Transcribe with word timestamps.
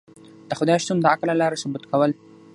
د 0.49 0.51
خدای 0.59 0.77
شتون 0.83 0.97
د 0.99 1.05
عقل 1.13 1.27
له 1.29 1.35
لاری 1.41 1.57
ثبوت 1.61 1.83
کول 1.91 2.11